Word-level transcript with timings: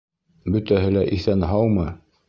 Бөтәһе 0.55 0.89
лә 0.95 1.05
иҫән-һаумы? 1.19 1.89